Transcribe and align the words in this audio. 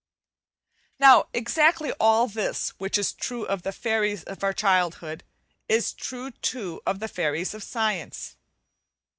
Now, 0.97 1.27
exactly 1.31 1.91
all 1.99 2.25
this 2.27 2.69
which 2.79 2.97
is 2.97 3.13
true 3.13 3.45
of 3.45 3.61
the 3.61 3.71
fairies 3.71 4.23
of 4.23 4.43
our 4.43 4.51
childhood 4.51 5.23
is 5.69 5.93
true 5.93 6.31
too 6.31 6.81
of 6.87 6.97
the 6.99 7.07
fairies 7.07 7.53
of 7.53 7.61
science. 7.61 8.35